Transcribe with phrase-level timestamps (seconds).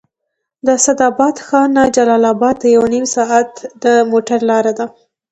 [0.65, 3.51] د اسداباد ښار نه جلال اباد ته یو نیم ساعت
[3.83, 4.85] د موټر لاره ده